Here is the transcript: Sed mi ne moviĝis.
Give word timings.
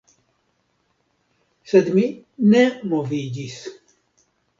Sed 1.71 1.91
mi 1.97 2.05
ne 2.53 2.63
moviĝis. 2.95 3.59